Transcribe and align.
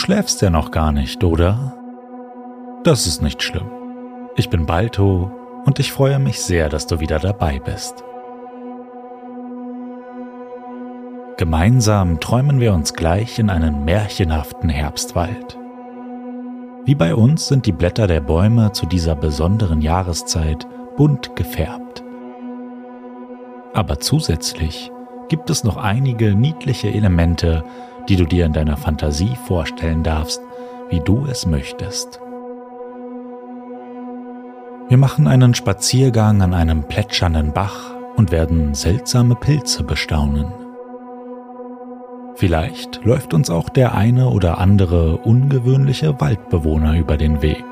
Schläfst 0.00 0.40
ja 0.40 0.48
noch 0.48 0.70
gar 0.70 0.92
nicht, 0.92 1.22
oder? 1.22 1.74
Das 2.84 3.06
ist 3.06 3.20
nicht 3.20 3.42
schlimm. 3.42 3.70
Ich 4.34 4.48
bin 4.48 4.64
Balto 4.64 5.30
und 5.66 5.78
ich 5.78 5.92
freue 5.92 6.18
mich 6.18 6.40
sehr, 6.40 6.70
dass 6.70 6.86
du 6.86 7.00
wieder 7.00 7.18
dabei 7.18 7.58
bist. 7.58 8.02
Gemeinsam 11.36 12.18
träumen 12.18 12.60
wir 12.60 12.72
uns 12.72 12.94
gleich 12.94 13.38
in 13.38 13.50
einen 13.50 13.84
märchenhaften 13.84 14.70
Herbstwald. 14.70 15.58
Wie 16.86 16.94
bei 16.94 17.14
uns 17.14 17.48
sind 17.48 17.66
die 17.66 17.72
Blätter 17.72 18.06
der 18.06 18.20
Bäume 18.20 18.72
zu 18.72 18.86
dieser 18.86 19.14
besonderen 19.14 19.82
Jahreszeit 19.82 20.66
bunt 20.96 21.36
gefärbt. 21.36 22.02
Aber 23.74 24.00
zusätzlich 24.00 24.90
gibt 25.30 25.48
es 25.48 25.64
noch 25.64 25.78
einige 25.78 26.34
niedliche 26.34 26.92
Elemente, 26.92 27.64
die 28.08 28.16
du 28.16 28.26
dir 28.26 28.44
in 28.44 28.52
deiner 28.52 28.76
Fantasie 28.76 29.36
vorstellen 29.46 30.02
darfst, 30.02 30.42
wie 30.90 31.00
du 31.00 31.24
es 31.24 31.46
möchtest. 31.46 32.20
Wir 34.88 34.98
machen 34.98 35.28
einen 35.28 35.54
Spaziergang 35.54 36.42
an 36.42 36.52
einem 36.52 36.82
plätschernden 36.82 37.52
Bach 37.52 37.94
und 38.16 38.32
werden 38.32 38.74
seltsame 38.74 39.36
Pilze 39.36 39.84
bestaunen. 39.84 40.46
Vielleicht 42.34 43.04
läuft 43.04 43.32
uns 43.32 43.50
auch 43.50 43.68
der 43.68 43.94
eine 43.94 44.30
oder 44.30 44.58
andere 44.58 45.18
ungewöhnliche 45.18 46.20
Waldbewohner 46.20 46.98
über 46.98 47.16
den 47.16 47.40
Weg. 47.40 47.64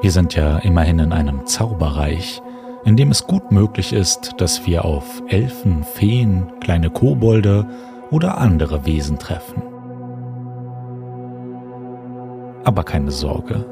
Wir 0.00 0.12
sind 0.12 0.36
ja 0.36 0.58
immerhin 0.58 1.00
in 1.00 1.12
einem 1.12 1.46
Zauberreich, 1.46 2.40
in 2.84 2.96
dem 2.96 3.10
es 3.10 3.26
gut 3.26 3.50
möglich 3.52 3.92
ist, 3.92 4.34
dass 4.38 4.66
wir 4.66 4.84
auf 4.84 5.22
Elfen, 5.28 5.84
Feen, 5.84 6.46
kleine 6.60 6.90
Kobolde 6.90 7.66
oder 8.10 8.38
andere 8.38 8.86
Wesen 8.86 9.18
treffen. 9.18 9.62
Aber 12.64 12.84
keine 12.84 13.10
Sorge. 13.10 13.64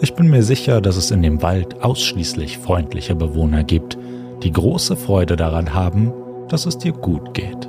Ich 0.00 0.14
bin 0.14 0.28
mir 0.28 0.42
sicher, 0.42 0.80
dass 0.80 0.96
es 0.96 1.10
in 1.10 1.22
dem 1.22 1.42
Wald 1.42 1.82
ausschließlich 1.82 2.58
freundliche 2.58 3.14
Bewohner 3.14 3.64
gibt, 3.64 3.96
die 4.42 4.52
große 4.52 4.96
Freude 4.96 5.36
daran 5.36 5.72
haben, 5.72 6.12
dass 6.48 6.66
es 6.66 6.78
dir 6.78 6.92
gut 6.92 7.32
geht. 7.34 7.68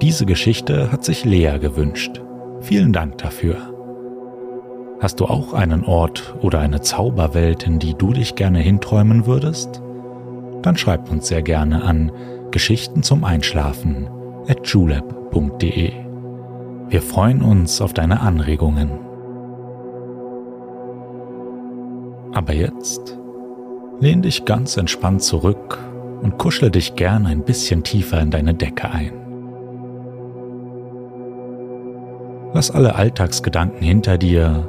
Diese 0.00 0.26
Geschichte 0.26 0.90
hat 0.90 1.04
sich 1.04 1.24
Lea 1.24 1.58
gewünscht. 1.60 2.20
Vielen 2.60 2.92
Dank 2.92 3.18
dafür. 3.18 3.71
Hast 5.02 5.18
du 5.18 5.24
auch 5.24 5.52
einen 5.52 5.84
Ort 5.84 6.36
oder 6.42 6.60
eine 6.60 6.80
Zauberwelt, 6.80 7.64
in 7.64 7.80
die 7.80 7.94
du 7.94 8.12
dich 8.12 8.36
gerne 8.36 8.60
hinträumen 8.60 9.26
würdest? 9.26 9.82
Dann 10.62 10.76
schreib 10.76 11.10
uns 11.10 11.26
sehr 11.26 11.42
gerne 11.42 11.82
an 11.82 12.12
Geschichten 12.52 13.02
zum 13.02 13.24
Einschlafen 13.24 14.08
at 14.46 14.64
julep.de. 14.64 15.92
Wir 16.88 17.02
freuen 17.02 17.42
uns 17.42 17.80
auf 17.80 17.92
deine 17.92 18.20
Anregungen. 18.20 18.90
Aber 22.32 22.52
jetzt 22.52 23.18
lehn 23.98 24.22
dich 24.22 24.44
ganz 24.44 24.76
entspannt 24.76 25.22
zurück 25.24 25.80
und 26.22 26.38
kuschle 26.38 26.70
dich 26.70 26.94
gern 26.94 27.26
ein 27.26 27.42
bisschen 27.42 27.82
tiefer 27.82 28.20
in 28.20 28.30
deine 28.30 28.54
Decke 28.54 28.88
ein. 28.88 29.14
Lass 32.54 32.70
alle 32.70 32.94
Alltagsgedanken 32.94 33.82
hinter 33.82 34.16
dir 34.16 34.68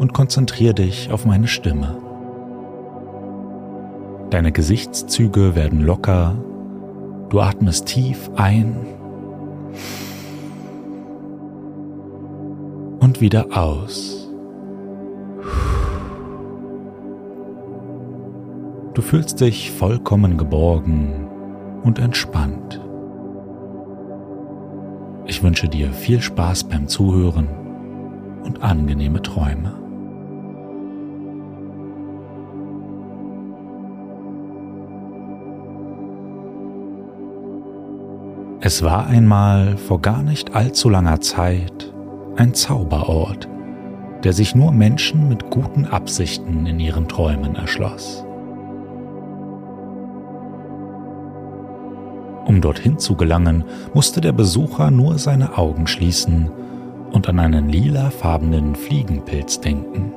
und 0.00 0.14
konzentrier 0.14 0.72
dich 0.72 1.12
auf 1.12 1.26
meine 1.26 1.46
Stimme. 1.46 1.98
Deine 4.30 4.50
Gesichtszüge 4.50 5.54
werden 5.54 5.82
locker, 5.82 6.42
du 7.28 7.38
atmest 7.38 7.84
tief 7.84 8.30
ein 8.34 8.74
und 13.00 13.20
wieder 13.20 13.48
aus. 13.54 14.26
Du 18.94 19.02
fühlst 19.02 19.42
dich 19.42 19.70
vollkommen 19.70 20.38
geborgen 20.38 21.28
und 21.82 21.98
entspannt. 21.98 22.80
Ich 25.26 25.42
wünsche 25.42 25.68
dir 25.68 25.92
viel 25.92 26.22
Spaß 26.22 26.64
beim 26.64 26.88
Zuhören 26.88 27.48
und 28.44 28.62
angenehme 28.62 29.20
Träume. 29.20 29.89
Es 38.62 38.82
war 38.82 39.06
einmal 39.06 39.78
vor 39.78 40.02
gar 40.02 40.22
nicht 40.22 40.54
allzu 40.54 40.90
langer 40.90 41.22
Zeit 41.22 41.94
ein 42.36 42.52
Zauberort, 42.52 43.48
der 44.22 44.34
sich 44.34 44.54
nur 44.54 44.70
Menschen 44.70 45.28
mit 45.28 45.48
guten 45.48 45.86
Absichten 45.86 46.66
in 46.66 46.78
ihren 46.78 47.08
Träumen 47.08 47.54
erschloss. 47.54 48.22
Um 52.44 52.60
dorthin 52.60 52.98
zu 52.98 53.16
gelangen, 53.16 53.64
musste 53.94 54.20
der 54.20 54.32
Besucher 54.32 54.90
nur 54.90 55.16
seine 55.18 55.56
Augen 55.56 55.86
schließen 55.86 56.50
und 57.12 57.30
an 57.30 57.38
einen 57.38 57.70
lilafarbenen 57.70 58.74
Fliegenpilz 58.74 59.60
denken. 59.60 60.12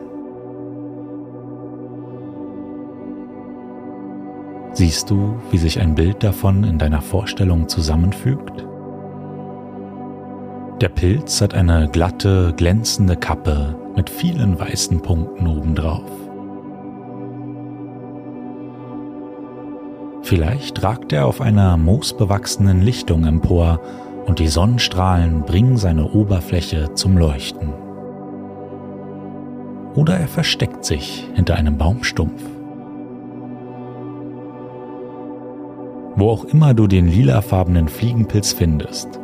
Siehst 4.73 5.11
du, 5.11 5.35
wie 5.51 5.59
sich 5.59 5.79
ein 5.79 5.93
Bild 5.93 6.23
davon 6.23 6.63
in 6.63 6.79
deiner 6.79 7.01
Vorstellung 7.01 7.69
zusammenfügt? 7.69 8.65
Der 10.81 10.89
Pilz 10.89 11.41
hat 11.41 11.53
eine 11.53 11.87
glatte, 11.89 12.53
glänzende 12.57 13.15
Kappe 13.15 13.75
mit 13.95 14.09
vielen 14.09 14.59
weißen 14.59 15.01
Punkten 15.01 15.45
obendrauf. 15.45 16.09
Vielleicht 20.23 20.81
ragt 20.81 21.13
er 21.13 21.27
auf 21.27 21.39
einer 21.39 21.77
moosbewachsenen 21.77 22.81
Lichtung 22.81 23.25
empor 23.25 23.79
und 24.25 24.39
die 24.39 24.47
Sonnenstrahlen 24.47 25.41
bringen 25.41 25.77
seine 25.77 26.09
Oberfläche 26.09 26.95
zum 26.95 27.17
Leuchten. 27.17 27.73
Oder 29.93 30.17
er 30.17 30.27
versteckt 30.27 30.83
sich 30.83 31.29
hinter 31.35 31.55
einem 31.55 31.77
Baumstumpf. 31.77 32.41
Wo 36.23 36.29
auch 36.29 36.45
immer 36.45 36.73
du 36.73 36.87
den 36.87 37.09
lilafarbenen 37.09 37.89
Fliegenpilz 37.89 38.53
findest. 38.53 39.19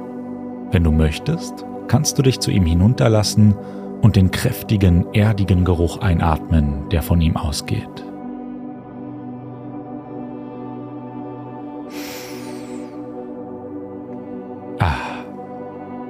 Wenn 0.72 0.84
du 0.84 0.92
möchtest, 0.92 1.66
kannst 1.88 2.18
du 2.18 2.24
dich 2.24 2.42
zu 2.42 2.52
ihm 2.52 2.66
hinunterlassen 2.66 3.56
und 4.02 4.18
den 4.18 4.32
kräftigen, 4.32 5.06
erdigen 5.14 5.64
Geruch 5.64 6.00
einatmen, 6.00 6.90
der 6.90 7.02
von 7.02 7.22
ihm 7.22 7.38
ausgeht. 7.38 8.04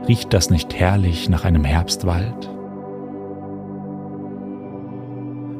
Riecht 0.07 0.33
das 0.33 0.49
nicht 0.49 0.73
herrlich 0.73 1.29
nach 1.29 1.45
einem 1.45 1.65
Herbstwald? 1.65 2.49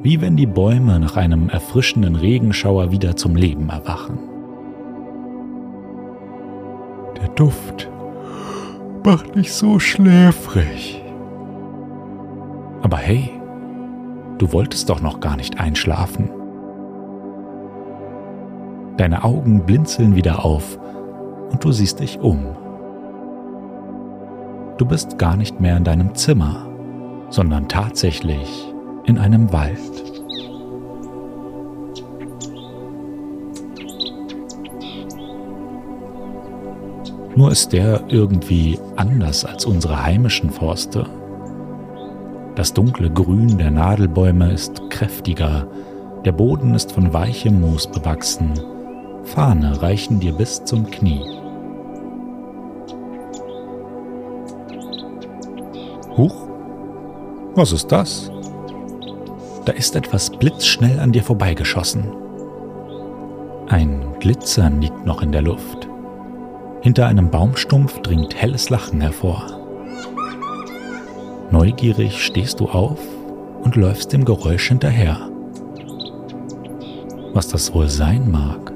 Wie 0.01 0.21
wenn 0.21 0.35
die 0.35 0.47
Bäume 0.47 0.99
nach 0.99 1.17
einem 1.17 1.49
erfrischenden 1.49 2.15
Regenschauer 2.15 2.91
wieder 2.91 3.15
zum 3.15 3.35
Leben 3.35 3.69
erwachen. 3.69 4.38
Der 7.21 7.29
Duft 7.29 7.89
macht 9.03 9.35
dich 9.35 9.53
so 9.53 9.79
schläfrig. 9.79 11.03
Aber 12.81 12.97
hey, 12.97 13.31
du 14.37 14.51
wolltest 14.53 14.89
doch 14.89 15.01
noch 15.01 15.19
gar 15.19 15.35
nicht 15.35 15.59
einschlafen. 15.59 16.29
Deine 18.97 19.23
Augen 19.23 19.65
blinzeln 19.65 20.15
wieder 20.15 20.43
auf 20.43 20.77
und 21.51 21.63
du 21.63 21.71
siehst 21.71 21.99
dich 21.99 22.19
um. 22.19 22.55
Du 24.77 24.85
bist 24.85 25.17
gar 25.17 25.35
nicht 25.35 25.59
mehr 25.59 25.77
in 25.77 25.83
deinem 25.83 26.15
Zimmer, 26.15 26.67
sondern 27.29 27.67
tatsächlich 27.67 28.73
in 29.05 29.17
einem 29.17 29.51
Wald. 29.51 30.08
Nur 37.39 37.51
ist 37.53 37.71
der 37.71 38.03
irgendwie 38.09 38.77
anders 38.97 39.45
als 39.45 39.65
unsere 39.65 40.03
heimischen 40.03 40.49
Forste. 40.49 41.05
Das 42.55 42.73
dunkle 42.73 43.09
Grün 43.09 43.57
der 43.57 43.71
Nadelbäume 43.71 44.51
ist 44.51 44.89
kräftiger, 44.89 45.65
der 46.25 46.33
Boden 46.33 46.75
ist 46.75 46.91
von 46.91 47.13
weichem 47.13 47.61
Moos 47.61 47.87
bewachsen, 47.87 48.51
Fahne 49.23 49.81
reichen 49.81 50.19
dir 50.19 50.33
bis 50.33 50.65
zum 50.65 50.91
Knie. 50.91 51.23
Huch, 56.17 56.35
was 57.55 57.71
ist 57.71 57.89
das? 57.89 58.29
Da 59.63 59.71
ist 59.71 59.95
etwas 59.95 60.29
blitzschnell 60.29 60.99
an 60.99 61.13
dir 61.13 61.23
vorbeigeschossen. 61.23 62.03
Ein 63.69 64.03
Glitzern 64.19 64.81
liegt 64.81 65.05
noch 65.05 65.21
in 65.21 65.31
der 65.31 65.43
Luft. 65.43 65.78
Hinter 66.89 67.05
einem 67.05 67.29
Baumstumpf 67.29 68.01
dringt 68.01 68.33
helles 68.33 68.71
Lachen 68.71 68.99
hervor. 68.99 69.45
Neugierig 71.51 72.25
stehst 72.25 72.59
du 72.59 72.67
auf 72.67 72.97
und 73.61 73.75
läufst 73.75 74.11
dem 74.11 74.25
Geräusch 74.25 74.69
hinterher. 74.69 75.29
Was 77.31 77.47
das 77.47 77.75
wohl 77.75 77.89
sein 77.89 78.31
mag? 78.31 78.73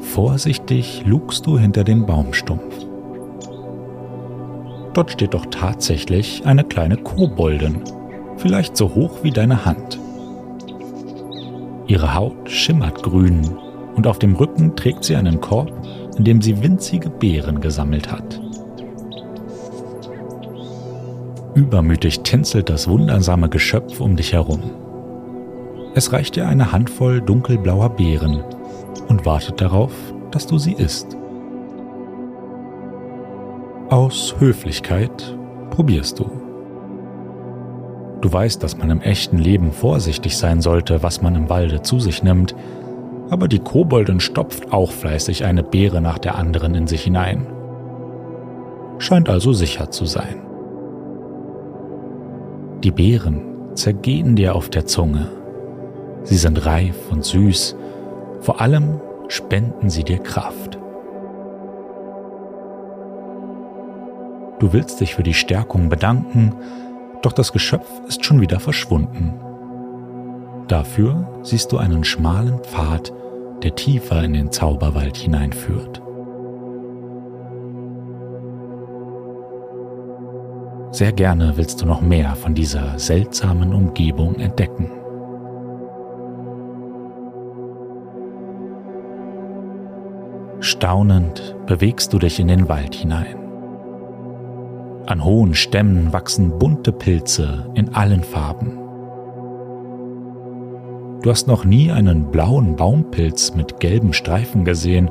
Vorsichtig 0.00 1.04
lugst 1.06 1.46
du 1.46 1.56
hinter 1.56 1.84
den 1.84 2.04
Baumstumpf. 2.04 2.74
Dort 4.94 5.12
steht 5.12 5.34
doch 5.34 5.46
tatsächlich 5.46 6.44
eine 6.44 6.64
kleine 6.64 6.96
Koboldin, 6.96 7.84
vielleicht 8.36 8.76
so 8.76 8.92
hoch 8.92 9.22
wie 9.22 9.30
deine 9.30 9.64
Hand. 9.64 10.00
Ihre 11.86 12.16
Haut 12.16 12.50
schimmert 12.50 13.04
grün 13.04 13.61
und 13.94 14.06
auf 14.06 14.18
dem 14.18 14.34
Rücken 14.34 14.76
trägt 14.76 15.04
sie 15.04 15.16
einen 15.16 15.40
Korb, 15.40 15.72
in 16.16 16.24
dem 16.24 16.40
sie 16.40 16.62
winzige 16.62 17.10
Beeren 17.10 17.60
gesammelt 17.60 18.10
hat. 18.10 18.40
Übermütig 21.54 22.20
tänzelt 22.20 22.70
das 22.70 22.88
wundersame 22.88 23.48
Geschöpf 23.48 24.00
um 24.00 24.16
dich 24.16 24.32
herum. 24.32 24.62
Es 25.94 26.12
reicht 26.12 26.36
dir 26.36 26.48
eine 26.48 26.72
Handvoll 26.72 27.20
dunkelblauer 27.20 27.90
Beeren 27.90 28.42
und 29.08 29.26
wartet 29.26 29.60
darauf, 29.60 29.92
dass 30.30 30.46
du 30.46 30.56
sie 30.56 30.72
isst. 30.72 31.16
Aus 33.90 34.34
Höflichkeit 34.38 35.36
probierst 35.70 36.18
du. 36.18 36.30
Du 38.22 38.32
weißt, 38.32 38.62
dass 38.62 38.78
man 38.78 38.88
im 38.88 39.02
echten 39.02 39.36
Leben 39.36 39.72
vorsichtig 39.72 40.38
sein 40.38 40.62
sollte, 40.62 41.02
was 41.02 41.20
man 41.20 41.34
im 41.34 41.50
Walde 41.50 41.82
zu 41.82 41.98
sich 41.98 42.22
nimmt, 42.22 42.54
aber 43.32 43.48
die 43.48 43.60
Koboldin 43.60 44.20
stopft 44.20 44.74
auch 44.74 44.92
fleißig 44.92 45.46
eine 45.46 45.62
Beere 45.62 46.02
nach 46.02 46.18
der 46.18 46.36
anderen 46.36 46.74
in 46.74 46.86
sich 46.86 47.00
hinein. 47.04 47.46
Scheint 48.98 49.30
also 49.30 49.54
sicher 49.54 49.90
zu 49.90 50.04
sein. 50.04 50.42
Die 52.84 52.90
Beeren 52.90 53.40
zergehen 53.74 54.36
dir 54.36 54.54
auf 54.54 54.68
der 54.68 54.84
Zunge. 54.84 55.28
Sie 56.24 56.36
sind 56.36 56.66
reif 56.66 57.10
und 57.10 57.24
süß, 57.24 57.74
vor 58.40 58.60
allem 58.60 59.00
spenden 59.28 59.88
sie 59.88 60.04
dir 60.04 60.18
Kraft. 60.18 60.78
Du 64.58 64.74
willst 64.74 65.00
dich 65.00 65.14
für 65.14 65.22
die 65.22 65.32
Stärkung 65.32 65.88
bedanken, 65.88 66.54
doch 67.22 67.32
das 67.32 67.54
Geschöpf 67.54 67.88
ist 68.06 68.26
schon 68.26 68.42
wieder 68.42 68.60
verschwunden. 68.60 69.32
Dafür 70.68 71.26
siehst 71.42 71.72
du 71.72 71.78
einen 71.78 72.04
schmalen 72.04 72.58
Pfad, 72.60 73.12
der 73.62 73.74
tiefer 73.74 74.22
in 74.22 74.32
den 74.32 74.50
Zauberwald 74.50 75.16
hineinführt. 75.16 76.02
Sehr 80.92 81.12
gerne 81.12 81.56
willst 81.56 81.80
du 81.80 81.86
noch 81.86 82.02
mehr 82.02 82.36
von 82.36 82.54
dieser 82.54 82.98
seltsamen 82.98 83.72
Umgebung 83.72 84.34
entdecken. 84.36 84.90
Staunend 90.60 91.56
bewegst 91.66 92.12
du 92.12 92.18
dich 92.18 92.38
in 92.38 92.48
den 92.48 92.68
Wald 92.68 92.94
hinein. 92.94 93.36
An 95.06 95.24
hohen 95.24 95.54
Stämmen 95.54 96.12
wachsen 96.12 96.58
bunte 96.58 96.92
Pilze 96.92 97.70
in 97.74 97.94
allen 97.94 98.22
Farben. 98.22 98.81
Du 101.22 101.30
hast 101.30 101.46
noch 101.46 101.64
nie 101.64 101.92
einen 101.92 102.32
blauen 102.32 102.74
Baumpilz 102.74 103.54
mit 103.54 103.78
gelben 103.78 104.12
Streifen 104.12 104.64
gesehen, 104.64 105.08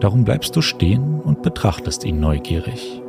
darum 0.00 0.24
bleibst 0.24 0.56
du 0.56 0.62
stehen 0.62 1.20
und 1.20 1.42
betrachtest 1.42 2.04
ihn 2.04 2.18
neugierig. 2.18 3.02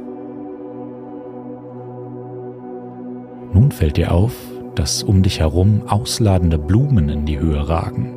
Nun 3.53 3.71
fällt 3.71 3.95
dir 3.95 4.11
auf, 4.11 4.33
dass 4.75 5.01
um 5.01 5.23
dich 5.23 5.39
herum 5.39 5.83
ausladende 5.87 6.57
Blumen 6.59 7.07
in 7.07 7.25
die 7.25 7.39
Höhe 7.39 7.69
ragen. 7.69 8.13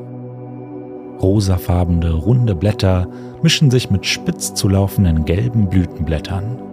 Rosafarbene, 1.23 2.12
runde 2.12 2.56
Blätter 2.56 3.06
mischen 3.43 3.70
sich 3.70 3.88
mit 3.88 4.05
spitz 4.05 4.53
zu 4.55 4.69
laufenden 4.69 5.25
gelben 5.25 5.69
Blütenblättern. 5.69 6.68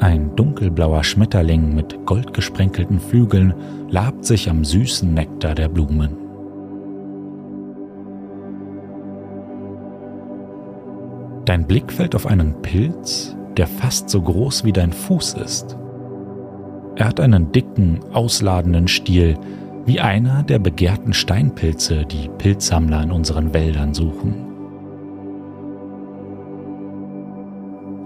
Ein 0.00 0.36
dunkelblauer 0.36 1.02
Schmetterling 1.02 1.74
mit 1.74 2.06
goldgesprenkelten 2.06 3.00
Flügeln 3.00 3.52
labt 3.90 4.24
sich 4.24 4.48
am 4.48 4.64
süßen 4.64 5.12
Nektar 5.12 5.56
der 5.56 5.68
Blumen. 5.68 6.16
Dein 11.44 11.66
Blick 11.66 11.92
fällt 11.92 12.14
auf 12.14 12.26
einen 12.26 12.62
Pilz, 12.62 13.36
der 13.56 13.66
fast 13.66 14.08
so 14.08 14.22
groß 14.22 14.64
wie 14.64 14.72
dein 14.72 14.92
Fuß 14.92 15.34
ist. 15.34 15.76
Er 16.94 17.06
hat 17.06 17.18
einen 17.18 17.50
dicken, 17.50 18.00
ausladenden 18.12 18.86
Stiel, 18.86 19.36
wie 19.84 19.98
einer 19.98 20.42
der 20.42 20.58
begehrten 20.58 21.12
Steinpilze, 21.12 22.04
die 22.04 22.28
Pilzsammler 22.38 23.02
in 23.02 23.10
unseren 23.10 23.52
Wäldern 23.54 23.94
suchen. 23.94 24.47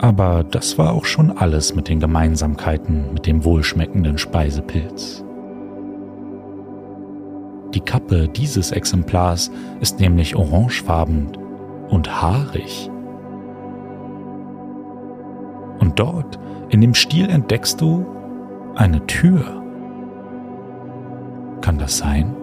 Aber 0.02 0.42
das 0.42 0.78
war 0.78 0.92
auch 0.92 1.04
schon 1.04 1.30
alles 1.30 1.76
mit 1.76 1.88
den 1.88 2.00
Gemeinsamkeiten 2.00 3.14
mit 3.14 3.24
dem 3.24 3.44
wohlschmeckenden 3.44 4.18
Speisepilz. 4.18 5.24
Die 7.72 7.80
Kappe 7.80 8.28
dieses 8.28 8.72
Exemplars 8.72 9.52
ist 9.80 10.00
nämlich 10.00 10.34
orangefarben 10.34 11.28
und 11.88 12.20
haarig. 12.20 12.90
Und 15.78 16.00
dort, 16.00 16.36
in 16.70 16.80
dem 16.80 16.94
Stiel, 16.94 17.30
entdeckst 17.30 17.80
du 17.80 18.04
eine 18.74 19.06
Tür. 19.06 19.62
Kann 21.60 21.78
das 21.78 21.98
sein? 21.98 22.34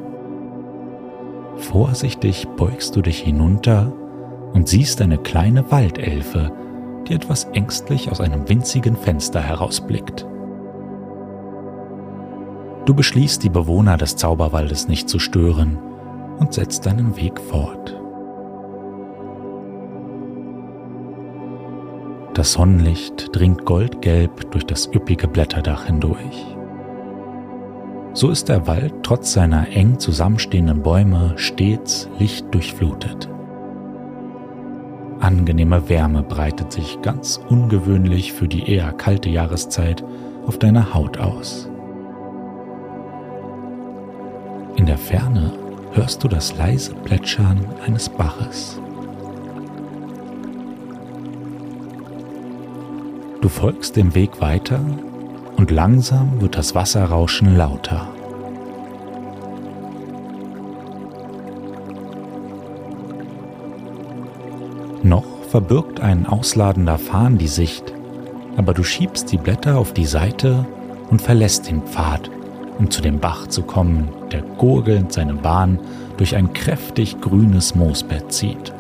Vorsichtig 1.58 2.48
beugst 2.56 2.96
du 2.96 3.02
dich 3.02 3.20
hinunter 3.20 3.92
und 4.54 4.70
siehst 4.70 5.02
eine 5.02 5.18
kleine 5.18 5.70
Waldelfe, 5.72 6.54
die 7.08 7.14
etwas 7.14 7.46
ängstlich 7.54 8.12
aus 8.12 8.22
einem 8.22 8.48
winzigen 8.50 8.96
Fenster 8.96 9.42
herausblickt. 9.42 10.26
Du 12.86 12.94
beschließt, 12.94 13.44
die 13.44 13.50
Bewohner 13.50 13.98
des 13.98 14.16
Zauberwaldes 14.16 14.88
nicht 14.88 15.10
zu 15.10 15.20
stören 15.20 15.78
und 16.40 16.54
setzt 16.54 16.86
deinen 16.86 17.16
Weg 17.18 17.40
fort. 17.40 17.96
Das 22.34 22.54
Sonnenlicht 22.54 23.36
dringt 23.36 23.66
goldgelb 23.66 24.52
durch 24.52 24.66
das 24.66 24.88
üppige 24.94 25.28
Blätterdach 25.28 25.86
hindurch. 25.86 26.56
So 28.14 28.30
ist 28.30 28.50
der 28.50 28.66
Wald 28.66 28.94
trotz 29.04 29.34
seiner 29.34 29.68
eng 29.70 30.00
zusammenstehenden 30.00 30.82
Bäume 30.82 31.34
stets 31.36 32.10
lichtdurchflutet. 32.18 33.30
Angenehme 35.20 35.90
Wärme 35.90 36.24
breitet 36.24 36.72
sich 36.72 37.02
ganz 37.02 37.42
ungewöhnlich 37.50 38.32
für 38.32 38.48
die 38.48 38.72
eher 38.72 38.94
kalte 38.94 39.30
Jahreszeit 39.30 40.04
auf 40.46 40.58
deiner 40.58 40.94
Haut 40.94 41.18
aus. 41.18 41.70
In 44.78 44.86
der 44.86 44.98
Ferne 44.98 45.52
hörst 45.92 46.24
du 46.24 46.30
das 46.30 46.56
leise 46.58 46.94
Plätschern 46.94 47.66
eines 47.86 48.08
Baches. 48.08 48.80
Du 53.42 53.50
folgst 53.50 53.98
dem 53.98 54.16
Weg 54.16 54.40
weiter 54.40 54.80
und 55.58 55.72
langsam 55.72 56.40
wird 56.40 56.58
das 56.58 56.76
Wasserrauschen 56.76 57.58
lauter. 57.58 58.08
verbirgt 65.50 66.00
ein 66.00 66.28
ausladender 66.28 67.00
Farn 67.00 67.40
die 67.40 67.48
Sicht, 67.48 67.94
aber 68.56 68.74
du 68.74 68.84
schiebst 68.84 69.32
die 69.32 69.38
Blätter 69.38 69.78
auf 69.78 69.94
die 69.94 70.06
Seite 70.06 70.66
und 71.10 71.22
verlässt 71.22 71.68
den 71.68 71.82
Pfad, 71.82 72.30
um 72.78 72.92
zu 72.92 73.02
dem 73.02 73.20
Bach 73.20 73.48
zu 73.48 73.64
kommen, 73.64 74.10
der 74.32 74.42
gurgelnd 74.42 75.12
seine 75.12 75.34
Bahn 75.34 75.80
durch 76.18 76.36
ein 76.36 76.54
kräftig 76.54 77.20
grünes 77.20 77.74
Moosbett 77.74 78.32
zieht. 78.32 78.74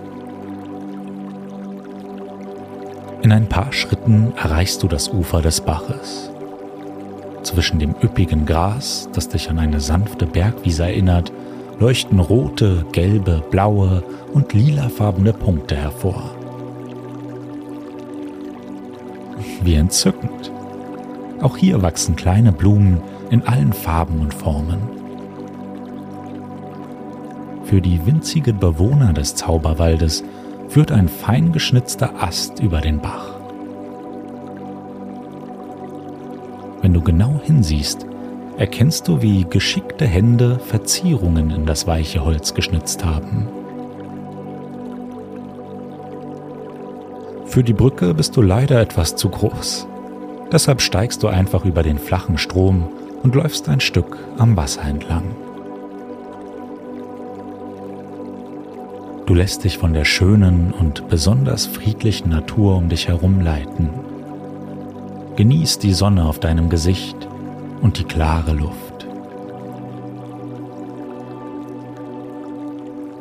In 3.24 3.32
ein 3.32 3.50
paar 3.50 3.74
Schritten 3.74 4.34
erreichst 4.38 4.84
du 4.84 4.88
das 4.88 5.10
Ufer 5.10 5.42
des 5.42 5.62
Baches. 5.62 6.30
Zwischen 7.42 7.80
dem 7.80 7.96
üppigen 8.04 8.46
Gras, 8.46 9.10
das 9.14 9.28
dich 9.28 9.50
an 9.50 9.58
eine 9.58 9.80
sanfte 9.80 10.28
Bergwiese 10.28 10.84
erinnert, 10.84 11.32
leuchten 11.80 12.20
rote, 12.20 12.86
gelbe, 12.92 13.42
blaue 13.50 14.04
und 14.34 14.54
lilafarbene 14.54 15.34
Punkte 15.34 15.76
hervor. 15.76 16.38
Wie 19.62 19.75
entzückend. 19.75 20.51
Auch 21.41 21.58
hier 21.58 21.81
wachsen 21.81 22.15
kleine 22.15 22.51
Blumen 22.51 23.01
in 23.29 23.43
allen 23.43 23.74
Farben 23.74 24.19
und 24.19 24.34
Formen. 24.34 24.79
Für 27.63 27.81
die 27.81 28.05
winzigen 28.05 28.60
Bewohner 28.60 29.13
des 29.13 29.36
Zauberwaldes 29.36 30.24
führt 30.67 30.91
ein 30.91 31.08
fein 31.08 31.51
geschnitzter 31.51 32.22
Ast 32.22 32.60
über 32.60 32.81
den 32.81 33.00
Bach. 33.00 33.36
Wenn 36.81 36.93
du 36.93 37.01
genau 37.01 37.39
hinsiehst, 37.43 38.05
erkennst 38.58 39.08
du, 39.08 39.22
wie 39.22 39.46
geschickte 39.50 40.05
Hände 40.05 40.60
Verzierungen 40.60 41.51
in 41.51 41.65
das 41.65 41.88
weiche 41.88 42.24
Holz 42.25 42.53
geschnitzt 42.53 43.05
haben. 43.05 43.48
Für 47.50 47.63
die 47.63 47.74
Brücke 47.74 48.13
bist 48.13 48.38
du 48.38 48.44
leider 48.44 48.79
etwas 48.79 49.15
zu 49.15 49.27
groß. 49.27 49.88
Deshalb 50.51 50.82
steigst 50.82 51.24
du 51.24 51.27
einfach 51.29 51.65
über 51.65 51.82
den 51.82 51.98
flachen 51.98 52.38
Strom 52.38 52.88
und 53.24 53.34
läufst 53.34 53.68
ein 53.70 53.79
Stück 53.79 54.20
am 54.38 54.56
Wasser 54.56 54.84
entlang. 54.84 55.24
Du 59.25 59.34
lässt 59.34 59.63
dich 59.63 59.79
von 59.79 59.94
der 59.94 60.06
schönen 60.06 60.72
und 60.72 61.10
besonders 61.10 61.65
friedlichen 61.65 62.29
Natur 62.29 62.77
um 62.77 62.88
dich 62.88 63.08
herum 63.08 63.41
leiten. 63.41 63.89
Genieß 65.36 65.79
die 65.79 65.94
Sonne 65.94 66.25
auf 66.25 66.39
deinem 66.39 66.70
Gesicht 66.70 67.27
und 67.82 67.98
die 67.98 68.03
klare 68.03 68.53
Luft. 68.53 69.08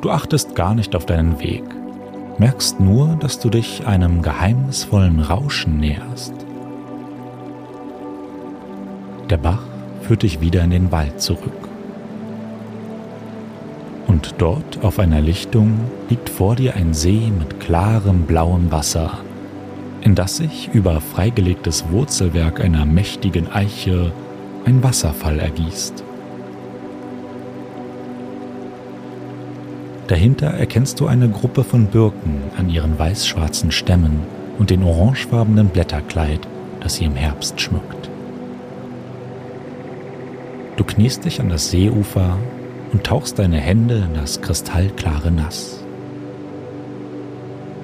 Du 0.03 0.11
achtest 0.11 0.55
gar 0.55 0.75
nicht 0.75 0.95
auf 0.95 1.07
deinen 1.07 1.41
Weg, 1.41 1.65
merkst 2.39 2.81
nur, 2.81 3.17
dass 3.21 3.41
du 3.41 3.51
dich 3.51 3.87
einem 3.87 4.23
geheimnisvollen 4.23 5.21
Rauschen 5.21 5.79
näherst. 5.79 6.33
Der 9.29 9.37
Bach 9.37 9.63
führt 10.03 10.23
dich 10.23 10.41
wieder 10.41 10.63
in 10.63 10.71
den 10.71 10.93
Wald 10.93 11.21
zurück. 11.21 11.69
Und 14.07 14.37
dort 14.39 14.83
auf 14.83 14.99
einer 14.99 15.21
Lichtung 15.21 15.81
liegt 16.09 16.31
vor 16.31 16.57
dir 16.57 16.75
ein 16.77 16.95
See 16.95 17.31
mit 17.37 17.61
klarem 17.61 18.23
blauem 18.23 18.73
Wasser, 18.73 19.19
in 20.01 20.15
das 20.15 20.39
sich 20.39 20.71
über 20.73 21.01
freigelegtes 21.01 21.91
Wurzelwerk 21.91 22.61
einer 22.61 22.87
mächtigen 22.87 23.53
Eiche 23.53 24.13
ein 24.65 24.83
Wasserfall 24.83 25.41
ergießt. 25.41 26.05
Dahinter 30.09 30.47
erkennst 30.47 31.01
du 31.01 31.07
eine 31.07 31.29
Gruppe 31.29 31.63
von 31.63 31.87
Birken 31.87 32.41
an 32.57 32.71
ihren 32.71 32.99
weiß-schwarzen 32.99 33.71
Stämmen 33.71 34.21
und 34.59 34.71
den 34.71 34.83
orangefarbenen 34.83 35.69
Blätterkleid, 35.69 36.41
das 36.81 36.95
sie 36.95 37.05
im 37.05 37.15
Herbst 37.15 37.61
schmückt. 37.61 38.09
Du 40.77 40.85
kniest 40.85 41.27
dich 41.27 41.41
an 41.41 41.51
das 41.51 41.71
Seeufer 41.71 42.39
und 42.91 43.05
tauchst 43.05 43.39
deine 43.39 43.59
Hände 43.59 43.97
in 44.09 44.15
das 44.15 44.41
kristallklare 44.41 45.31
Nass. 45.31 45.85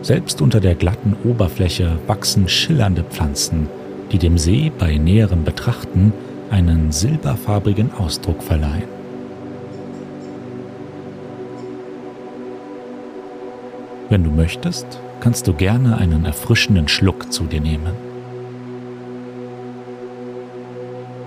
Selbst 0.01 0.41
unter 0.41 0.61
der 0.61 0.77
glatten 0.77 1.15
Oberfläche 1.25 1.99
wachsen 2.07 2.49
schillernde 2.49 3.05
Pflanzen, 3.05 3.69
die 4.13 4.19
dem 4.19 4.39
See 4.39 4.73
bei 4.79 4.97
näherem 4.97 5.45
Betrachten 5.45 6.15
einen 6.51 6.91
silberfarbigen 6.91 7.93
Ausdruck 7.93 8.43
verleihen. 8.43 8.94
Wenn 14.15 14.23
du 14.23 14.31
möchtest, 14.31 14.87
kannst 15.19 15.49
du 15.49 15.55
gerne 15.55 15.97
einen 15.97 16.25
erfrischenden 16.25 16.87
Schluck 16.87 17.33
zu 17.33 17.47
dir 17.47 17.61
nehmen. 17.61 17.95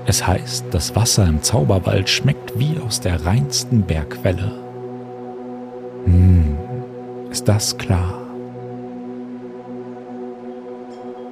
Es 0.06 0.26
heißt, 0.26 0.68
das 0.72 0.96
Wasser 0.96 1.26
im 1.26 1.44
Zauberwald 1.44 2.08
schmeckt 2.08 2.58
wie 2.58 2.80
aus 2.80 3.02
der 3.02 3.26
reinsten 3.26 3.82
Bergquelle. 3.82 4.54
Hm, 6.06 6.58
ist 7.30 7.50
das 7.50 7.78
klar? 7.78 8.22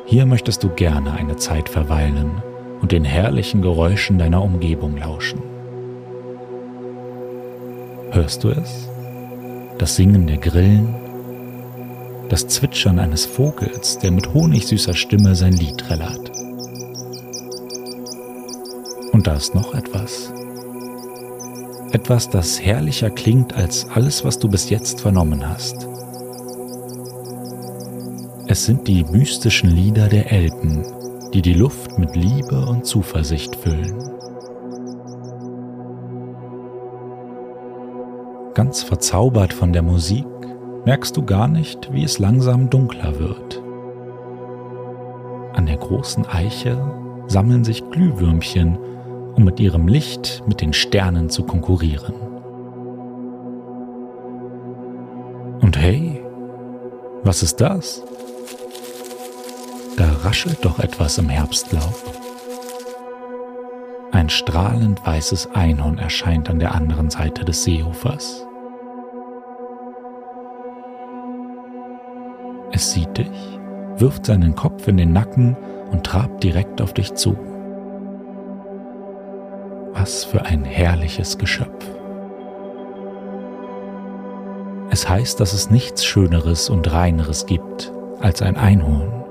Hier 0.07 0.25
möchtest 0.25 0.61
du 0.61 0.67
gerne 0.67 1.13
eine 1.13 1.37
Zeit 1.37 1.69
verweilen 1.69 2.31
und 2.81 2.91
den 2.91 3.05
herrlichen 3.05 3.61
Geräuschen 3.61 4.17
deiner 4.17 4.43
Umgebung 4.43 4.97
lauschen. 4.97 5.39
Hörst 8.11 8.43
du 8.43 8.49
es? 8.49 8.89
Das 9.77 9.95
Singen 9.95 10.27
der 10.27 10.39
Grillen? 10.39 11.04
Das 12.29 12.47
Zwitschern 12.47 12.97
eines 12.97 13.25
Vogels, 13.25 13.99
der 13.99 14.11
mit 14.11 14.33
honigsüßer 14.33 14.95
Stimme 14.95 15.35
sein 15.35 15.53
Lied 15.53 15.77
trällert? 15.77 16.31
Und 19.11 19.27
da 19.27 19.35
ist 19.35 19.53
noch 19.53 19.75
etwas. 19.75 20.33
Etwas, 21.91 22.29
das 22.29 22.59
herrlicher 22.59 23.11
klingt 23.11 23.53
als 23.53 23.87
alles, 23.89 24.25
was 24.25 24.39
du 24.39 24.49
bis 24.49 24.69
jetzt 24.69 25.01
vernommen 25.01 25.47
hast. 25.47 25.87
Es 28.47 28.65
sind 28.65 28.87
die 28.87 29.03
mystischen 29.03 29.69
Lieder 29.69 30.07
der 30.07 30.31
Elben, 30.31 30.83
die 31.33 31.41
die 31.41 31.53
Luft 31.53 31.97
mit 31.99 32.15
Liebe 32.15 32.65
und 32.65 32.85
Zuversicht 32.85 33.55
füllen. 33.55 33.95
Ganz 38.55 38.83
verzaubert 38.83 39.53
von 39.53 39.73
der 39.73 39.83
Musik 39.83 40.25
merkst 40.85 41.15
du 41.17 41.23
gar 41.23 41.47
nicht, 41.47 41.91
wie 41.91 42.03
es 42.03 42.19
langsam 42.19 42.69
dunkler 42.69 43.19
wird. 43.19 43.61
An 45.53 45.65
der 45.65 45.77
großen 45.77 46.25
Eiche 46.25 46.77
sammeln 47.27 47.63
sich 47.63 47.89
Glühwürmchen 47.89 48.77
um 49.35 49.43
mit 49.43 49.59
ihrem 49.59 49.87
Licht 49.87 50.43
mit 50.47 50.61
den 50.61 50.73
Sternen 50.73 51.29
zu 51.29 51.43
konkurrieren. 51.43 52.13
Und 55.61 55.77
hey, 55.77 56.21
was 57.23 57.43
ist 57.43 57.59
das? 57.59 58.03
Da 59.97 60.09
raschelt 60.23 60.63
doch 60.63 60.79
etwas 60.79 61.17
im 61.17 61.29
Herbstlaub. 61.29 61.95
Ein 64.11 64.29
strahlend 64.29 65.05
weißes 65.05 65.49
Einhorn 65.53 65.97
erscheint 65.97 66.49
an 66.49 66.59
der 66.59 66.73
anderen 66.73 67.09
Seite 67.09 67.43
des 67.43 67.63
Seeufers. 67.63 68.45
Es 72.75 72.91
sieht 72.91 73.17
dich, 73.17 73.59
wirft 73.95 74.25
seinen 74.25 74.53
Kopf 74.53 74.89
in 74.89 74.97
den 74.97 75.13
Nacken 75.13 75.55
und 75.93 76.05
trabt 76.05 76.43
direkt 76.43 76.81
auf 76.81 76.91
dich 76.91 77.13
zu. 77.13 77.37
Was 79.93 80.25
für 80.25 80.41
ein 80.41 80.65
herrliches 80.65 81.37
Geschöpf. 81.37 81.85
Es 84.89 85.07
heißt, 85.07 85.39
dass 85.39 85.53
es 85.53 85.69
nichts 85.69 86.03
Schöneres 86.03 86.69
und 86.69 86.91
Reineres 86.91 87.45
gibt 87.45 87.93
als 88.19 88.41
ein 88.41 88.57
Einhorn. 88.57 89.23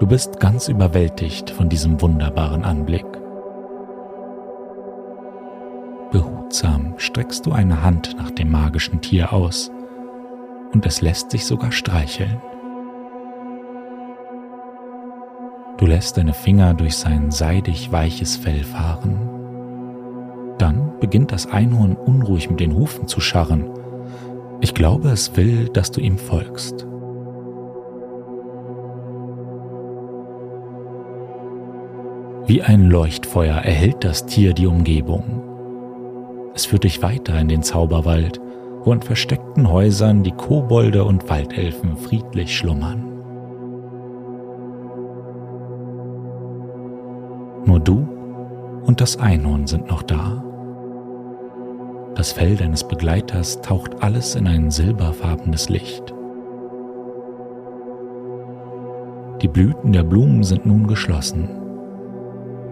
Du 0.00 0.06
bist 0.06 0.40
ganz 0.40 0.68
überwältigt 0.68 1.50
von 1.50 1.68
diesem 1.68 2.00
wunderbaren 2.00 2.64
Anblick. 2.64 3.04
Streckst 7.08 7.46
du 7.46 7.52
eine 7.52 7.82
Hand 7.82 8.16
nach 8.18 8.30
dem 8.30 8.50
magischen 8.50 9.00
Tier 9.00 9.32
aus 9.32 9.70
und 10.72 10.84
es 10.84 11.00
lässt 11.00 11.30
sich 11.30 11.46
sogar 11.46 11.72
streicheln. 11.72 12.40
Du 15.78 15.86
lässt 15.86 16.18
deine 16.18 16.34
Finger 16.34 16.74
durch 16.74 16.96
sein 16.96 17.30
seidig 17.30 17.90
weiches 17.92 18.36
Fell 18.36 18.62
fahren. 18.62 19.16
Dann 20.58 20.98
beginnt 21.00 21.32
das 21.32 21.46
Einhorn 21.46 21.96
unruhig 21.96 22.50
mit 22.50 22.60
den 22.60 22.74
Hufen 22.74 23.08
zu 23.08 23.20
scharren. 23.20 23.70
Ich 24.60 24.74
glaube, 24.74 25.08
es 25.08 25.34
will, 25.36 25.70
dass 25.70 25.90
du 25.90 26.00
ihm 26.00 26.18
folgst. 26.18 26.86
Wie 32.46 32.62
ein 32.62 32.90
Leuchtfeuer 32.90 33.56
erhält 33.56 34.04
das 34.04 34.26
Tier 34.26 34.52
die 34.52 34.66
Umgebung. 34.66 35.47
Es 36.58 36.66
führt 36.66 36.82
dich 36.82 37.02
weiter 37.02 37.38
in 37.38 37.46
den 37.46 37.62
Zauberwald, 37.62 38.40
wo 38.82 38.92
in 38.92 39.00
versteckten 39.00 39.70
Häusern 39.70 40.24
die 40.24 40.32
Kobolde 40.32 41.04
und 41.04 41.30
Waldelfen 41.30 41.96
friedlich 41.96 42.56
schlummern. 42.56 43.04
Nur 47.64 47.78
du 47.78 48.08
und 48.84 49.00
das 49.00 49.18
Einhorn 49.18 49.68
sind 49.68 49.88
noch 49.88 50.02
da. 50.02 50.42
Das 52.16 52.32
Fell 52.32 52.56
deines 52.56 52.82
Begleiters 52.82 53.62
taucht 53.62 54.02
alles 54.02 54.34
in 54.34 54.48
ein 54.48 54.72
silberfarbenes 54.72 55.68
Licht. 55.68 56.12
Die 59.42 59.48
Blüten 59.48 59.92
der 59.92 60.02
Blumen 60.02 60.42
sind 60.42 60.66
nun 60.66 60.88
geschlossen 60.88 61.67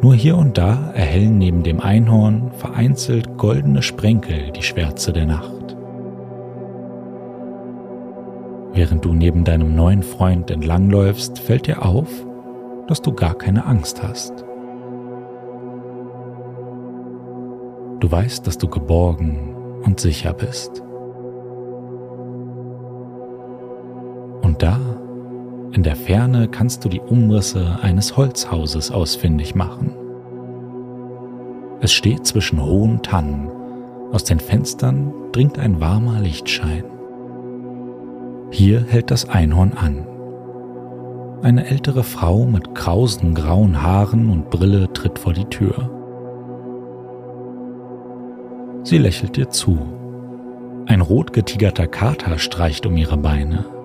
nur 0.07 0.15
hier 0.15 0.37
und 0.37 0.57
da 0.57 0.93
erhellen 0.93 1.37
neben 1.37 1.65
dem 1.65 1.81
Einhorn 1.81 2.53
vereinzelt 2.53 3.37
goldene 3.37 3.83
Sprenkel 3.83 4.53
die 4.53 4.63
Schwärze 4.63 5.13
der 5.13 5.27
Nacht. 5.27 5.77
Während 8.73 9.05
du 9.05 9.13
neben 9.13 9.43
deinem 9.43 9.75
neuen 9.75 10.05
Freund 10.05 10.49
entlangläufst, 10.53 11.41
fällt 11.41 11.67
dir 11.67 11.85
auf, 11.85 12.07
dass 12.87 13.03
du 13.03 13.15
gar 13.15 13.35
keine 13.35 13.67
Angst 13.67 14.01
hast. 14.01 14.45
Du 17.99 18.09
weißt, 18.09 18.47
dass 18.47 18.59
du 18.59 18.69
geborgen 18.69 19.57
und 19.83 19.99
sicher 19.99 20.35
bist. 20.35 20.86
In 25.77 25.83
der 25.83 25.95
Ferne, 25.95 26.49
kannst 26.49 26.85
du 26.85 26.89
die 26.89 27.01
Umrisse 27.01 27.79
eines 27.83 28.17
Holzhauses 28.17 28.91
ausfindig 28.91 29.55
machen. 29.55 29.95
Es 31.81 31.93
steht 31.93 32.27
zwischen 32.27 32.65
hohen 32.65 33.03
Tannen. 33.03 33.51
Aus 34.11 34.25
den 34.25 34.41
Fenstern 34.41 35.13
dringt 35.33 35.59
ein 35.59 35.79
warmer 35.79 36.19
Lichtschein. 36.21 36.85
Hier 38.51 38.85
hält 38.89 39.11
das 39.11 39.29
Einhorn 39.29 39.73
an. 39.75 40.07
Eine 41.43 41.67
ältere 41.67 42.05
Frau 42.05 42.47
mit 42.47 42.75
krausen 42.75 43.35
grauen 43.35 43.83
Haaren 43.83 44.31
und 44.31 44.49
Brille 44.49 44.91
tritt 44.95 45.19
vor 45.19 45.35
die 45.35 45.45
Tür. 45.45 45.91
Sie 48.83 48.97
lächelt 48.97 49.37
dir 49.37 49.51
zu. 49.51 49.79
Ein 50.87 51.03
rot 51.03 51.35
getigerter 51.35 51.87
Kater 51.87 52.39
streicht 52.39 52.87
um 52.87 52.97
ihre 52.97 53.19
Beine. 53.19 53.76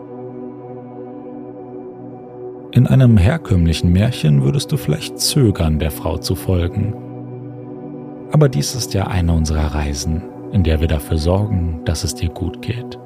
In 2.73 2.87
einem 2.87 3.17
herkömmlichen 3.17 3.91
Märchen 3.91 4.43
würdest 4.43 4.71
du 4.71 4.77
vielleicht 4.77 5.19
zögern, 5.19 5.77
der 5.77 5.91
Frau 5.91 6.17
zu 6.17 6.35
folgen. 6.35 6.95
Aber 8.31 8.47
dies 8.47 8.75
ist 8.75 8.93
ja 8.93 9.07
eine 9.07 9.33
unserer 9.33 9.75
Reisen, 9.75 10.21
in 10.53 10.63
der 10.63 10.79
wir 10.79 10.87
dafür 10.87 11.17
sorgen, 11.17 11.81
dass 11.83 12.05
es 12.05 12.15
dir 12.15 12.29
gut 12.29 12.61
geht. 12.61 12.97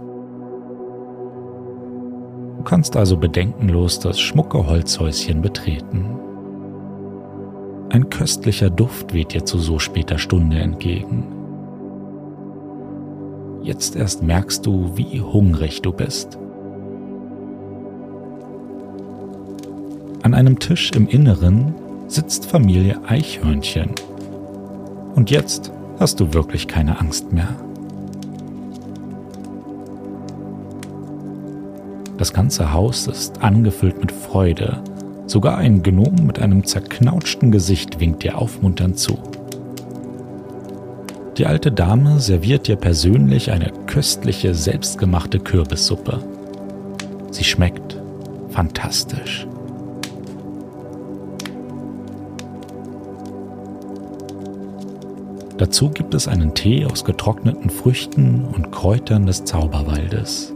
Du 2.57 2.63
kannst 2.63 2.95
also 2.95 3.17
bedenkenlos 3.17 3.99
das 3.99 4.19
schmucke 4.19 4.67
Holzhäuschen 4.67 5.41
betreten. 5.41 6.05
Ein 7.89 8.11
köstlicher 8.11 8.69
Duft 8.69 9.15
weht 9.15 9.33
dir 9.33 9.45
zu 9.45 9.57
so 9.57 9.79
später 9.79 10.19
Stunde 10.19 10.59
entgegen. 10.59 11.25
Jetzt 13.63 13.95
erst 13.95 14.21
merkst 14.21 14.63
du, 14.63 14.91
wie 14.95 15.21
hungrig 15.21 15.81
du 15.81 15.91
bist. 15.91 16.37
An 20.25 20.33
einem 20.33 20.57
Tisch 20.57 20.89
im 20.95 21.07
Inneren 21.07 21.75
sitzt 22.07 22.47
Familie 22.47 22.99
Eichhörnchen. 23.07 23.91
Und 25.13 25.29
jetzt 25.29 25.71
hast 25.99 26.19
du 26.19 26.33
wirklich 26.33 26.67
keine 26.67 26.99
Angst 26.99 27.31
mehr. 27.31 27.49
Das 32.17 32.33
ganze 32.33 32.73
Haus 32.73 33.05
ist 33.05 33.43
angefüllt 33.43 33.99
mit 34.01 34.11
Freude. 34.11 34.81
Sogar 35.27 35.59
ein 35.59 35.83
Gnom 35.83 36.25
mit 36.25 36.39
einem 36.39 36.65
zerknautschten 36.65 37.51
Gesicht 37.51 37.99
winkt 37.99 38.23
dir 38.23 38.39
aufmunternd 38.39 38.97
zu. 38.97 39.19
Die 41.37 41.45
alte 41.45 41.71
Dame 41.71 42.19
serviert 42.19 42.67
dir 42.67 42.77
persönlich 42.77 43.51
eine 43.51 43.71
köstliche, 43.85 44.55
selbstgemachte 44.55 45.37
Kürbissuppe. 45.37 46.17
Sie 47.29 47.43
schmeckt 47.43 48.01
fantastisch. 48.49 49.45
Dazu 55.57 55.89
gibt 55.89 56.13
es 56.13 56.27
einen 56.27 56.53
Tee 56.53 56.85
aus 56.85 57.05
getrockneten 57.05 57.69
Früchten 57.69 58.45
und 58.53 58.71
Kräutern 58.71 59.25
des 59.25 59.45
Zauberwaldes. 59.45 60.53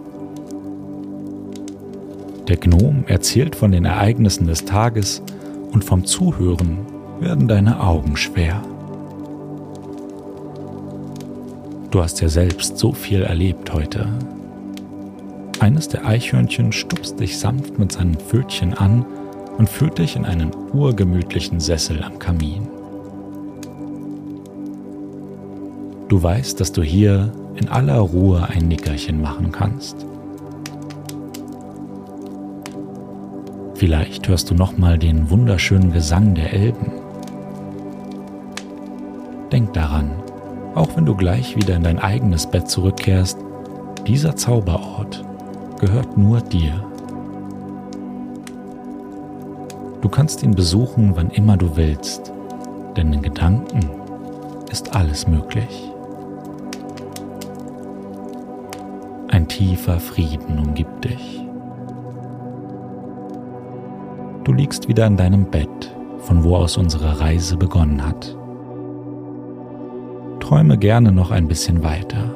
Der 2.47 2.57
Gnom 2.57 3.03
erzählt 3.07 3.55
von 3.55 3.71
den 3.71 3.85
Ereignissen 3.85 4.47
des 4.47 4.65
Tages 4.65 5.21
und 5.71 5.83
vom 5.83 6.03
Zuhören 6.03 6.79
werden 7.19 7.47
deine 7.47 7.81
Augen 7.81 8.17
schwer. 8.17 8.61
Du 11.91 12.01
hast 12.01 12.21
ja 12.21 12.29
selbst 12.29 12.77
so 12.77 12.91
viel 12.91 13.23
erlebt 13.23 13.73
heute. 13.73 14.07
Eines 15.59 15.89
der 15.89 16.05
Eichhörnchen 16.05 16.71
stupst 16.71 17.19
dich 17.19 17.37
sanft 17.37 17.79
mit 17.79 17.91
seinen 17.91 18.15
Pfötchen 18.15 18.73
an 18.73 19.05
und 19.57 19.69
führt 19.69 19.97
dich 19.97 20.15
in 20.15 20.25
einen 20.25 20.51
urgemütlichen 20.73 21.59
Sessel 21.59 22.03
am 22.03 22.17
Kamin. 22.17 22.68
Du 26.09 26.23
weißt, 26.23 26.59
dass 26.59 26.71
du 26.71 26.81
hier 26.81 27.31
in 27.55 27.69
aller 27.69 27.99
Ruhe 27.99 28.47
ein 28.49 28.67
Nickerchen 28.67 29.21
machen 29.21 29.51
kannst. 29.51 30.07
Vielleicht 33.75 34.27
hörst 34.27 34.49
du 34.49 34.55
nochmal 34.55 34.97
den 34.97 35.29
wunderschönen 35.29 35.91
Gesang 35.91 36.33
der 36.33 36.51
Elben. 36.51 36.91
Denk 39.51 39.71
daran, 39.73 40.09
auch 40.73 40.89
wenn 40.95 41.05
du 41.05 41.15
gleich 41.15 41.55
wieder 41.55 41.75
in 41.75 41.83
dein 41.83 41.99
eigenes 41.99 42.49
Bett 42.49 42.67
zurückkehrst, 42.67 43.37
dieser 44.07 44.35
Zauberort 44.35 45.23
gehört 45.79 46.17
nur 46.17 46.41
dir. 46.41 46.83
Du 50.01 50.09
kannst 50.09 50.41
ihn 50.41 50.55
besuchen, 50.55 51.11
wann 51.15 51.29
immer 51.29 51.55
du 51.55 51.77
willst, 51.77 52.33
denn 52.97 53.13
in 53.13 53.21
Gedanken 53.21 53.87
ist 54.71 54.95
alles 54.95 55.27
möglich. 55.27 55.88
Tiefer 59.59 59.99
Frieden 59.99 60.59
umgibt 60.59 61.05
dich. 61.05 61.45
Du 64.43 64.53
liegst 64.53 64.87
wieder 64.87 65.05
in 65.05 65.17
deinem 65.17 65.45
Bett, 65.45 65.95
von 66.19 66.43
wo 66.43 66.55
aus 66.55 66.77
unsere 66.77 67.19
Reise 67.19 67.57
begonnen 67.57 68.05
hat 68.05 68.35
träume 70.49 70.79
gerne 70.79 71.11
noch 71.11 71.29
ein 71.29 71.47
bisschen 71.47 71.83
weiter. 71.83 72.33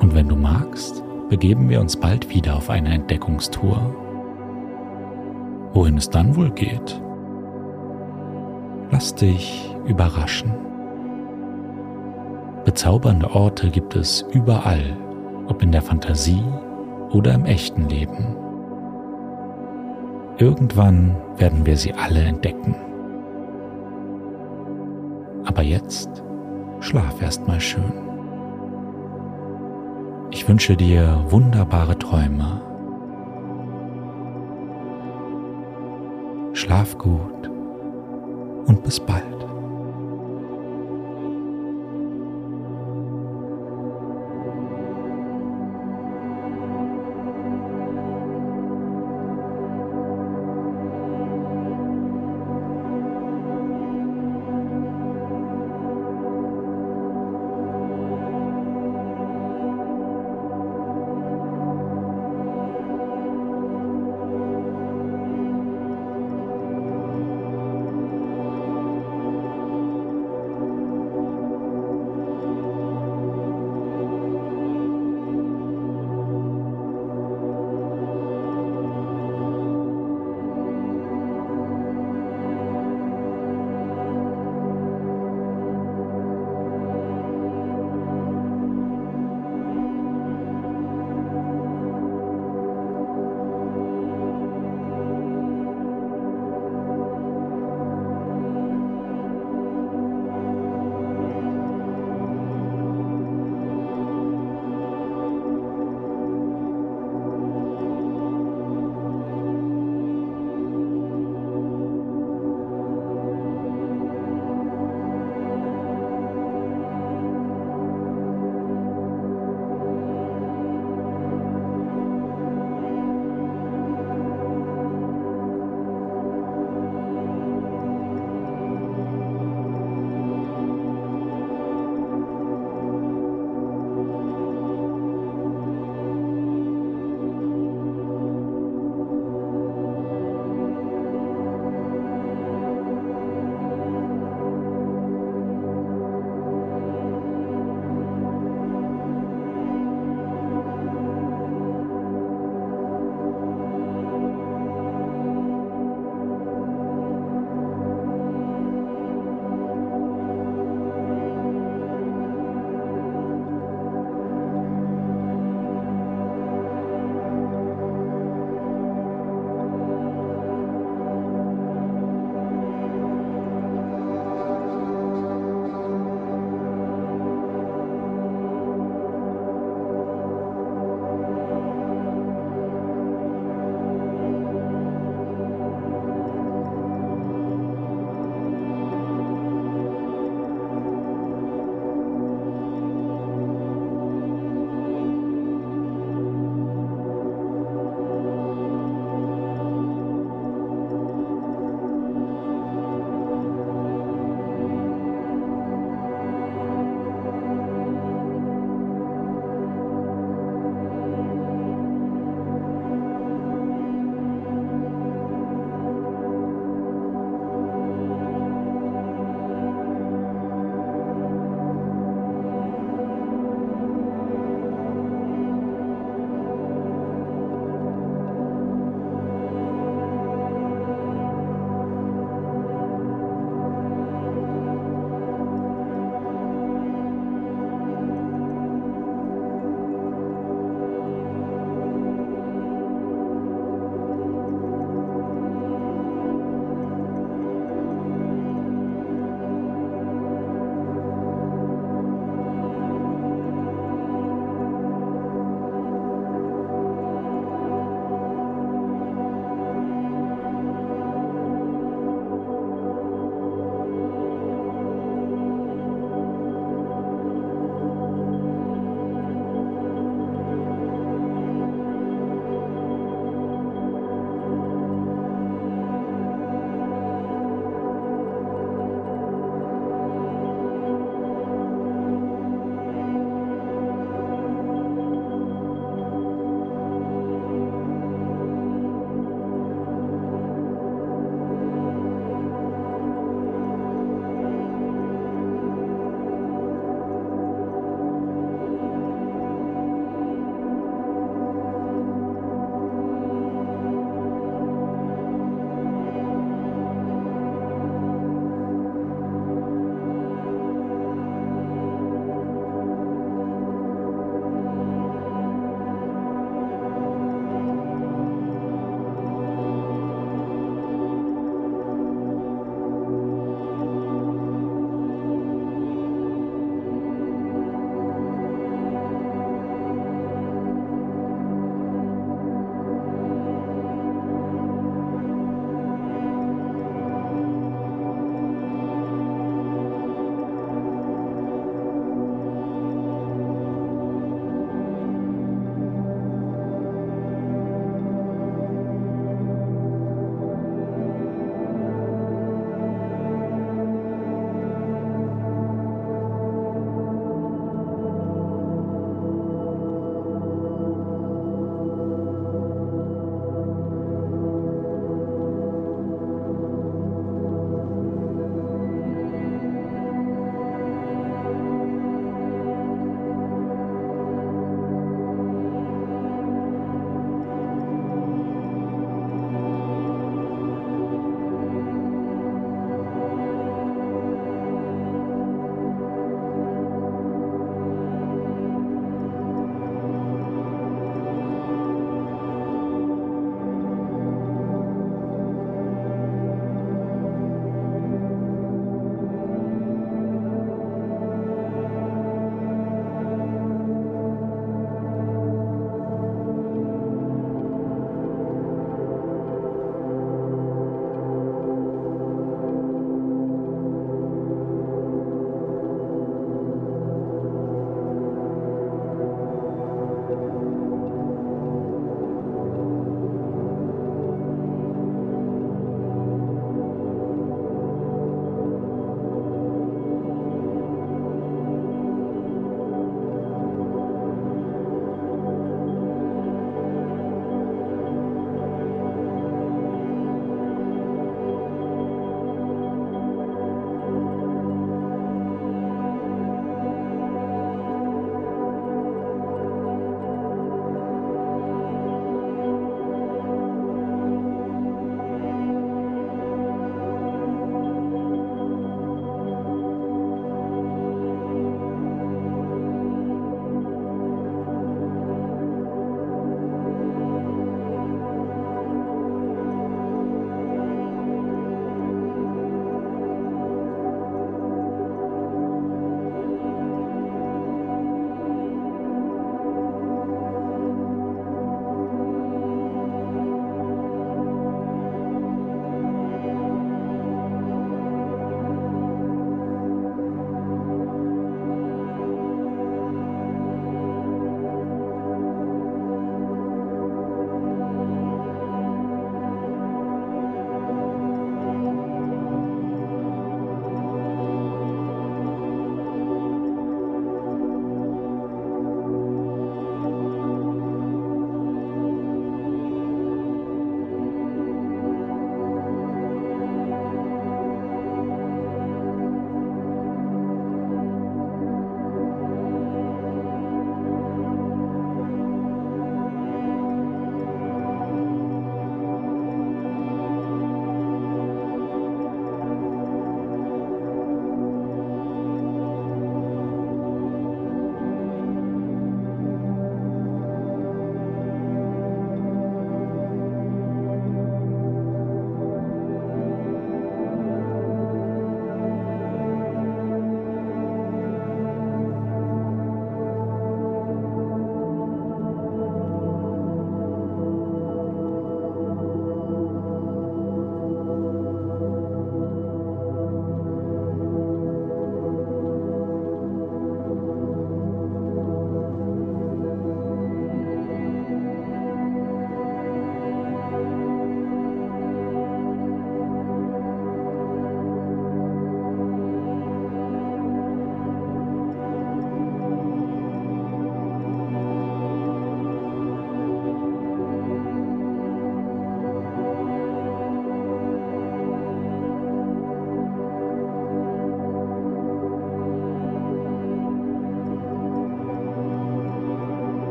Und 0.00 0.12
wenn 0.12 0.28
du 0.28 0.34
magst, 0.34 1.04
begeben 1.28 1.68
wir 1.68 1.80
uns 1.80 1.96
bald 1.96 2.28
wieder 2.34 2.56
auf 2.56 2.68
eine 2.68 2.92
Entdeckungstour. 2.92 3.94
Wohin 5.72 5.96
es 5.96 6.10
dann 6.10 6.34
wohl 6.34 6.50
geht? 6.50 7.00
Lass 8.90 9.14
dich 9.14 9.70
überraschen. 9.86 10.52
Bezaubernde 12.70 13.28
Orte 13.34 13.68
gibt 13.68 13.96
es 13.96 14.24
überall, 14.30 14.96
ob 15.48 15.60
in 15.60 15.72
der 15.72 15.82
Fantasie 15.82 16.44
oder 17.10 17.34
im 17.34 17.44
echten 17.44 17.88
Leben. 17.88 18.36
Irgendwann 20.38 21.16
werden 21.36 21.66
wir 21.66 21.76
sie 21.76 21.92
alle 21.92 22.20
entdecken. 22.20 22.76
Aber 25.46 25.62
jetzt 25.62 26.22
schlaf 26.78 27.20
erstmal 27.20 27.60
schön. 27.60 27.92
Ich 30.30 30.48
wünsche 30.48 30.76
dir 30.76 31.24
wunderbare 31.28 31.98
Träume. 31.98 32.62
Schlaf 36.52 36.96
gut 36.98 37.50
und 38.66 38.84
bis 38.84 39.00
bald. 39.00 39.39